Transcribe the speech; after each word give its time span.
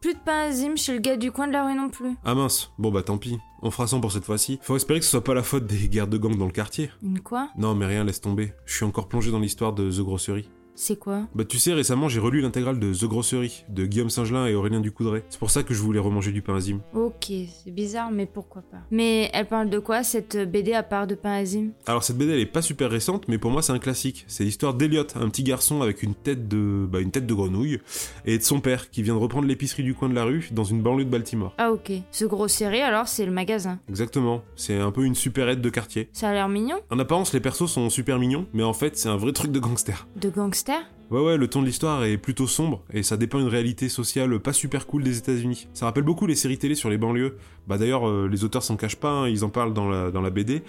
Plus 0.00 0.14
de 0.14 0.18
pain 0.18 0.48
azim 0.48 0.76
chez 0.76 0.92
le 0.92 0.98
gars 1.00 1.16
du 1.16 1.32
coin 1.32 1.46
de 1.46 1.52
la 1.52 1.66
rue 1.66 1.74
non 1.74 1.88
plus. 1.88 2.16
Ah 2.24 2.34
mince, 2.34 2.72
bon 2.78 2.90
bah 2.90 3.02
tant 3.02 3.18
pis. 3.18 3.38
On 3.62 3.70
fera 3.70 3.86
sans 3.86 4.00
pour 4.00 4.12
cette 4.12 4.24
fois-ci. 4.24 4.58
Faut 4.62 4.76
espérer 4.76 5.00
que 5.00 5.04
ce 5.04 5.10
soit 5.10 5.24
pas 5.24 5.34
la 5.34 5.42
faute 5.42 5.66
des 5.66 5.88
guerres 5.88 6.08
de 6.08 6.18
gang 6.18 6.36
dans 6.36 6.46
le 6.46 6.52
quartier. 6.52 6.90
Une 7.02 7.20
quoi? 7.20 7.48
Non 7.56 7.74
mais 7.74 7.86
rien, 7.86 8.04
laisse 8.04 8.20
tomber. 8.20 8.52
Je 8.66 8.74
suis 8.74 8.84
encore 8.84 9.08
plongé 9.08 9.30
dans 9.30 9.40
l'histoire 9.40 9.72
de 9.72 9.90
The 9.90 10.00
Grosserie. 10.00 10.48
C'est 10.80 10.96
quoi 10.96 11.26
Bah 11.34 11.44
tu 11.44 11.58
sais, 11.58 11.72
récemment 11.72 12.08
j'ai 12.08 12.20
relu 12.20 12.40
l'intégrale 12.40 12.78
de 12.78 12.94
The 12.94 13.06
Grosserie, 13.06 13.64
de 13.68 13.84
Guillaume 13.84 14.10
Singelin 14.10 14.46
et 14.46 14.54
Aurélien 14.54 14.78
Ducoudray. 14.78 15.24
C'est 15.28 15.40
pour 15.40 15.50
ça 15.50 15.64
que 15.64 15.74
je 15.74 15.82
voulais 15.82 15.98
remanger 15.98 16.30
du 16.30 16.40
pain 16.40 16.54
azim. 16.54 16.80
Ok, 16.94 17.26
c'est 17.30 17.72
bizarre, 17.72 18.12
mais 18.12 18.26
pourquoi 18.26 18.62
pas. 18.62 18.76
Mais 18.92 19.28
elle 19.34 19.48
parle 19.48 19.70
de 19.70 19.80
quoi 19.80 20.04
cette 20.04 20.36
BD 20.48 20.74
à 20.74 20.84
part 20.84 21.08
de 21.08 21.16
pain 21.16 21.32
azim 21.32 21.70
Alors 21.86 22.04
cette 22.04 22.16
BD 22.16 22.32
elle 22.34 22.38
est 22.38 22.46
pas 22.46 22.62
super 22.62 22.92
récente, 22.92 23.26
mais 23.26 23.38
pour 23.38 23.50
moi 23.50 23.60
c'est 23.60 23.72
un 23.72 23.80
classique. 23.80 24.24
C'est 24.28 24.44
l'histoire 24.44 24.72
d'Eliot, 24.72 25.02
un 25.16 25.28
petit 25.28 25.42
garçon 25.42 25.82
avec 25.82 26.04
une 26.04 26.14
tête 26.14 26.46
de, 26.46 26.86
bah, 26.88 27.00
une 27.00 27.10
tête 27.10 27.26
de 27.26 27.34
grenouille, 27.34 27.80
et 28.24 28.38
de 28.38 28.42
son 28.44 28.60
père 28.60 28.88
qui 28.88 29.02
vient 29.02 29.14
de 29.14 29.18
reprendre 29.18 29.48
l'épicerie 29.48 29.82
du 29.82 29.94
coin 29.94 30.08
de 30.08 30.14
la 30.14 30.22
rue 30.22 30.48
dans 30.52 30.62
une 30.62 30.80
banlieue 30.80 31.04
de 31.04 31.10
Baltimore. 31.10 31.54
Ah 31.58 31.72
ok. 31.72 31.90
Ce 32.12 32.24
gros 32.24 32.46
série 32.46 32.82
alors 32.82 33.08
c'est 33.08 33.26
le 33.26 33.32
magasin. 33.32 33.80
Exactement. 33.88 34.42
C'est 34.54 34.78
un 34.78 34.92
peu 34.92 35.04
une 35.04 35.16
super 35.16 35.48
aide 35.48 35.60
de 35.60 35.70
quartier. 35.70 36.08
Ça 36.12 36.28
a 36.28 36.32
l'air 36.32 36.48
mignon 36.48 36.76
En 36.90 37.00
apparence 37.00 37.32
les 37.32 37.40
persos 37.40 37.66
sont 37.68 37.90
super 37.90 38.20
mignons, 38.20 38.46
mais 38.52 38.62
en 38.62 38.74
fait 38.74 38.96
c'est 38.96 39.08
un 39.08 39.16
vrai 39.16 39.32
truc 39.32 39.50
de 39.50 39.58
gangster. 39.58 40.06
De 40.14 40.30
gangster 40.30 40.67
Ouais 41.10 41.22
ouais, 41.22 41.38
le 41.38 41.48
ton 41.48 41.62
de 41.62 41.66
l'histoire 41.66 42.04
est 42.04 42.18
plutôt 42.18 42.46
sombre 42.46 42.84
et 42.92 43.02
ça 43.02 43.16
dépeint 43.16 43.38
une 43.38 43.48
réalité 43.48 43.88
sociale 43.88 44.38
pas 44.40 44.52
super 44.52 44.86
cool 44.86 45.02
des 45.02 45.16
États-Unis. 45.16 45.66
Ça 45.72 45.86
rappelle 45.86 46.04
beaucoup 46.04 46.26
les 46.26 46.34
séries 46.34 46.58
télé 46.58 46.74
sur 46.74 46.90
les 46.90 46.98
banlieues. 46.98 47.38
Bah 47.66 47.78
d'ailleurs, 47.78 48.06
euh, 48.06 48.28
les 48.30 48.44
auteurs 48.44 48.62
s'en 48.62 48.76
cachent 48.76 48.96
pas, 48.96 49.10
hein, 49.10 49.28
ils 49.28 49.42
en 49.42 49.48
parlent 49.48 49.72
dans 49.72 49.88
la, 49.88 50.10
dans 50.10 50.20
la 50.20 50.28
BD. 50.28 50.62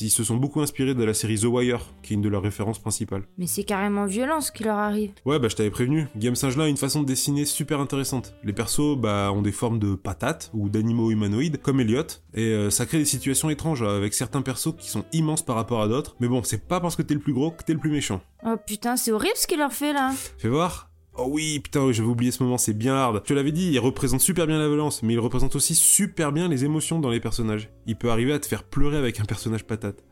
Ils 0.00 0.10
se 0.10 0.24
sont 0.24 0.36
beaucoup 0.36 0.62
inspirés 0.62 0.94
de 0.94 1.04
la 1.04 1.12
série 1.12 1.38
The 1.38 1.44
Wire, 1.44 1.84
qui 2.02 2.14
est 2.14 2.16
une 2.16 2.22
de 2.22 2.30
leurs 2.30 2.42
références 2.42 2.78
principales. 2.78 3.24
Mais 3.36 3.46
c'est 3.46 3.64
carrément 3.64 4.06
violent 4.06 4.40
ce 4.40 4.50
qui 4.50 4.64
leur 4.64 4.78
arrive. 4.78 5.12
Ouais, 5.26 5.38
bah 5.38 5.48
je 5.48 5.56
t'avais 5.56 5.70
prévenu. 5.70 6.06
Guillaume 6.16 6.36
Singelin 6.36 6.64
a 6.64 6.68
une 6.68 6.78
façon 6.78 7.02
de 7.02 7.06
dessiner 7.06 7.44
super 7.44 7.78
intéressante. 7.78 8.34
Les 8.44 8.54
persos, 8.54 8.96
bah, 8.96 9.30
ont 9.34 9.42
des 9.42 9.52
formes 9.52 9.78
de 9.78 9.94
patates 9.94 10.50
ou 10.54 10.70
d'animaux 10.70 11.10
humanoïdes, 11.10 11.60
comme 11.60 11.80
Elliot, 11.80 12.02
et 12.32 12.46
euh, 12.46 12.70
ça 12.70 12.86
crée 12.86 12.98
des 12.98 13.04
situations 13.04 13.50
étranges 13.50 13.82
avec 13.82 14.14
certains 14.14 14.40
persos 14.40 14.74
qui 14.78 14.88
sont 14.88 15.04
immenses 15.12 15.42
par 15.42 15.56
rapport 15.56 15.82
à 15.82 15.88
d'autres. 15.88 16.16
Mais 16.20 16.28
bon, 16.28 16.42
c'est 16.42 16.66
pas 16.66 16.80
parce 16.80 16.96
que 16.96 17.02
t'es 17.02 17.14
le 17.14 17.20
plus 17.20 17.34
gros 17.34 17.50
que 17.50 17.62
t'es 17.62 17.74
le 17.74 17.78
plus 17.78 17.90
méchant. 17.90 18.22
Oh 18.44 18.56
putain, 18.66 18.96
c'est 18.96 19.12
horrible 19.12 19.36
ce 19.36 19.46
qu'il 19.46 19.58
leur 19.58 19.72
fait 19.72 19.92
là. 19.92 20.12
Fais 20.38 20.48
voir. 20.48 20.90
Oh 21.14 21.26
oui, 21.28 21.60
putain, 21.60 21.92
j'avais 21.92 22.08
oublié 22.08 22.32
ce 22.32 22.42
moment, 22.42 22.56
c'est 22.56 22.72
bien 22.72 22.94
hard. 22.94 23.20
Je 23.22 23.28
te 23.28 23.34
l'avais 23.34 23.52
dit, 23.52 23.70
il 23.70 23.78
représente 23.78 24.20
super 24.20 24.46
bien 24.46 24.58
la 24.58 24.66
violence, 24.66 25.02
mais 25.02 25.12
il 25.12 25.20
représente 25.20 25.54
aussi 25.54 25.74
super 25.74 26.32
bien 26.32 26.48
les 26.48 26.64
émotions 26.64 27.00
dans 27.00 27.10
les 27.10 27.20
personnages. 27.20 27.68
Il 27.86 27.96
peut 27.96 28.10
arriver 28.10 28.32
à 28.32 28.38
te 28.38 28.46
faire 28.46 28.64
pleurer 28.64 28.96
avec 28.96 29.20
un 29.20 29.24
personnage 29.24 29.64
patate. 29.64 30.02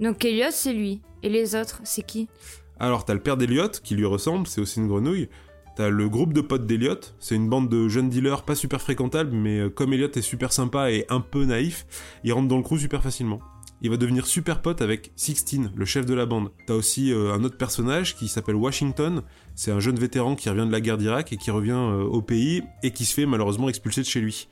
Donc 0.00 0.24
Elliot 0.24 0.46
c'est 0.50 0.72
lui. 0.72 1.02
Et 1.22 1.28
les 1.28 1.54
autres, 1.54 1.80
c'est 1.84 2.02
qui? 2.02 2.28
Alors 2.80 3.04
t'as 3.04 3.14
le 3.14 3.20
père 3.20 3.36
d'Eliot, 3.36 3.68
qui 3.82 3.94
lui 3.94 4.06
ressemble, 4.06 4.46
c'est 4.46 4.60
aussi 4.60 4.80
une 4.80 4.88
grenouille. 4.88 5.28
T'as 5.76 5.90
le 5.90 6.08
groupe 6.08 6.32
de 6.32 6.40
potes 6.40 6.66
d'Eliot, 6.66 7.00
c'est 7.20 7.36
une 7.36 7.48
bande 7.48 7.68
de 7.68 7.86
jeunes 7.88 8.08
dealers 8.08 8.42
pas 8.42 8.54
super 8.54 8.80
fréquentables, 8.80 9.30
mais 9.32 9.58
euh, 9.58 9.70
comme 9.70 9.92
Elliot 9.92 10.10
est 10.12 10.22
super 10.22 10.52
sympa 10.52 10.90
et 10.90 11.04
un 11.08 11.20
peu 11.20 11.44
naïf, 11.44 11.86
il 12.24 12.32
rentre 12.32 12.48
dans 12.48 12.56
le 12.56 12.62
crew 12.62 12.78
super 12.78 13.02
facilement. 13.02 13.40
Il 13.80 13.90
va 13.90 13.96
devenir 13.96 14.26
super 14.26 14.60
pote 14.60 14.82
avec 14.82 15.12
Sixteen, 15.14 15.70
le 15.76 15.84
chef 15.84 16.04
de 16.04 16.14
la 16.14 16.26
bande. 16.26 16.50
T'as 16.66 16.74
aussi 16.74 17.12
euh, 17.12 17.32
un 17.32 17.44
autre 17.44 17.56
personnage 17.56 18.16
qui 18.16 18.26
s'appelle 18.26 18.56
Washington, 18.56 19.22
c'est 19.54 19.70
un 19.70 19.78
jeune 19.78 19.98
vétéran 19.98 20.34
qui 20.34 20.48
revient 20.50 20.66
de 20.66 20.72
la 20.72 20.80
guerre 20.80 20.98
d'Irak 20.98 21.32
et 21.32 21.36
qui 21.36 21.52
revient 21.52 21.70
euh, 21.70 22.02
au 22.02 22.20
pays 22.20 22.62
et 22.82 22.90
qui 22.90 23.04
se 23.04 23.14
fait 23.14 23.26
malheureusement 23.26 23.68
expulser 23.68 24.00
de 24.00 24.06
chez 24.06 24.20
lui. 24.20 24.48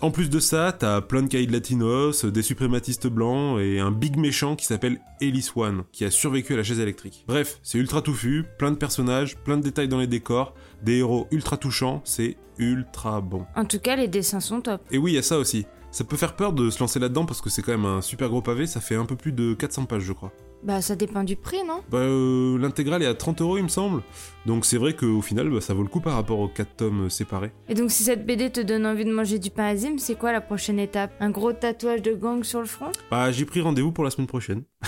En 0.00 0.12
plus 0.12 0.30
de 0.30 0.38
ça, 0.38 0.70
t'as 0.70 1.00
plein 1.00 1.22
de 1.22 1.26
caïds 1.26 1.48
latinos, 1.48 2.24
des 2.24 2.42
suprématistes 2.42 3.08
blancs 3.08 3.58
et 3.58 3.80
un 3.80 3.90
big 3.90 4.16
méchant 4.16 4.54
qui 4.54 4.64
s'appelle 4.64 5.00
Ellis 5.20 5.50
One, 5.56 5.82
qui 5.90 6.04
a 6.04 6.10
survécu 6.12 6.54
à 6.54 6.56
la 6.56 6.62
chaise 6.62 6.78
électrique. 6.78 7.24
Bref, 7.26 7.58
c'est 7.64 7.78
ultra 7.78 8.00
touffu, 8.00 8.44
plein 8.58 8.70
de 8.70 8.76
personnages, 8.76 9.36
plein 9.38 9.56
de 9.56 9.62
détails 9.62 9.88
dans 9.88 9.98
les 9.98 10.06
décors, 10.06 10.54
des 10.84 10.98
héros 10.98 11.26
ultra 11.32 11.56
touchants, 11.56 12.00
c'est 12.04 12.36
ultra 12.58 13.20
bon. 13.20 13.44
En 13.56 13.64
tout 13.64 13.80
cas, 13.80 13.96
les 13.96 14.06
dessins 14.06 14.38
sont 14.38 14.60
top. 14.60 14.82
Et 14.92 14.98
oui, 14.98 15.12
il 15.12 15.14
y 15.16 15.18
a 15.18 15.22
ça 15.22 15.36
aussi. 15.36 15.66
Ça 15.90 16.04
peut 16.04 16.16
faire 16.16 16.36
peur 16.36 16.52
de 16.52 16.68
se 16.70 16.80
lancer 16.80 16.98
là-dedans 16.98 17.24
parce 17.24 17.40
que 17.40 17.48
c'est 17.48 17.62
quand 17.62 17.72
même 17.72 17.86
un 17.86 18.02
super 18.02 18.28
gros 18.28 18.42
pavé, 18.42 18.66
ça 18.66 18.80
fait 18.80 18.94
un 18.94 19.06
peu 19.06 19.16
plus 19.16 19.32
de 19.32 19.54
400 19.54 19.86
pages 19.86 20.02
je 20.02 20.12
crois. 20.12 20.32
Bah 20.62 20.82
ça 20.82 20.96
dépend 20.96 21.24
du 21.24 21.34
prix, 21.36 21.64
non? 21.66 21.82
Bah 21.90 21.98
euh, 21.98 22.58
l'intégrale 22.58 23.02
est 23.02 23.06
à 23.06 23.14
30 23.14 23.40
euros 23.40 23.56
il 23.58 23.62
me 23.62 23.68
semble, 23.68 24.02
donc 24.44 24.66
c'est 24.66 24.76
vrai 24.76 24.94
qu'au 24.94 25.22
final 25.22 25.48
bah, 25.48 25.60
ça 25.60 25.72
vaut 25.72 25.82
le 25.82 25.88
coup 25.88 26.00
par 26.00 26.14
rapport 26.14 26.40
aux 26.40 26.48
4 26.48 26.76
tomes 26.76 27.08
séparés. 27.10 27.52
Et 27.68 27.74
donc 27.74 27.90
si 27.90 28.02
cette 28.02 28.26
BD 28.26 28.50
te 28.50 28.60
donne 28.60 28.84
envie 28.84 29.04
de 29.06 29.12
manger 29.12 29.38
du 29.38 29.50
pain 29.50 29.64
azim, 29.64 29.96
c'est 29.98 30.16
quoi 30.16 30.30
la 30.32 30.40
prochaine 30.42 30.78
étape? 30.78 31.12
Un 31.20 31.30
gros 31.30 31.52
tatouage 31.52 32.02
de 32.02 32.12
gang 32.12 32.42
sur 32.44 32.60
le 32.60 32.66
front? 32.66 32.92
Bah 33.10 33.30
j'ai 33.32 33.46
pris 33.46 33.60
rendez-vous 33.62 33.92
pour 33.92 34.04
la 34.04 34.10
semaine 34.10 34.26
prochaine. 34.26 34.64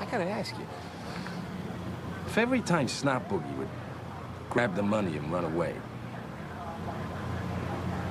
I 0.00 0.04
gotta 0.10 0.24
ask 0.28 0.54
you. 0.58 0.66
If 2.26 2.36
every 2.36 2.60
time 2.60 2.88
Snot 2.88 3.28
Boogie 3.28 3.56
would 3.56 3.68
grab 4.50 4.74
the 4.76 4.82
money 4.82 5.16
and 5.16 5.32
run 5.32 5.44
away, 5.44 5.74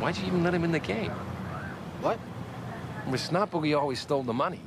why'd 0.01 0.17
you 0.17 0.25
even 0.25 0.43
let 0.43 0.53
him 0.53 0.63
in 0.63 0.71
the 0.71 0.79
game? 0.79 1.11
What? 2.01 2.19
With 3.09 3.21
Snot 3.21 3.51
Boogie 3.51 3.79
always 3.79 3.99
stole 3.99 4.23
the 4.23 4.33
money. 4.33 4.59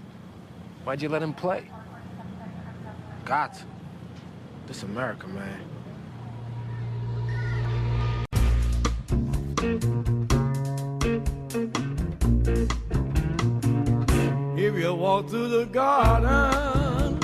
Why'd 0.84 1.02
you 1.02 1.08
let 1.08 1.22
him 1.22 1.34
play? 1.34 1.68
Got 3.24 3.54
to. 3.54 3.64
This 4.66 4.84
America, 4.84 5.26
man. 5.26 5.60
If 14.56 14.74
you 14.78 14.94
walk 14.94 15.28
through 15.28 15.48
the 15.48 15.64
garden, 15.66 17.18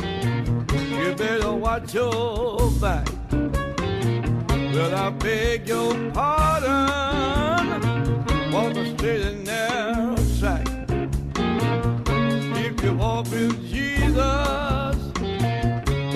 you 0.91 1.15
better 1.15 1.53
watch 1.53 1.95
your 1.95 2.71
back. 2.81 3.09
Well, 3.31 4.95
I 4.95 5.11
beg 5.11 5.69
your 5.69 5.95
pardon, 6.13 6.40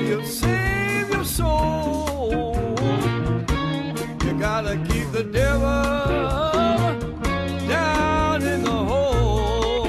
he'll 0.06 0.25
save 0.25 1.10
your 1.10 1.25
soul. 1.25 2.54
You 4.25 4.32
gotta 4.38 4.76
keep 4.88 5.10
the 5.12 5.25
devil 5.25 5.82
down 7.69 8.43
in 8.43 8.62
the 8.64 8.81
hole. 8.91 9.87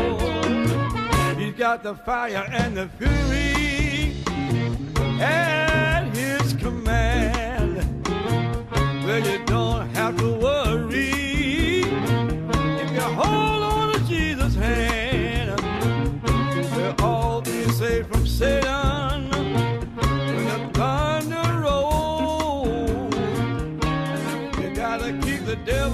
He's 1.37 1.53
got 1.55 1.83
the 1.83 1.95
fire 1.95 2.45
and 2.51 2.77
the 2.77 2.87
fury 2.97 3.54
the 25.55 25.71
devil 25.71 25.84